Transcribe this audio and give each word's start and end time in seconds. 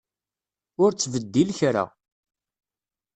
Ur 0.83 0.91
ttbeddil 0.93 1.49
kra. 1.59 1.83